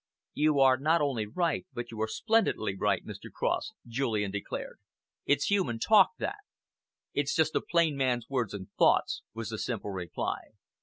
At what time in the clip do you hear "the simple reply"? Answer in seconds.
9.49-10.53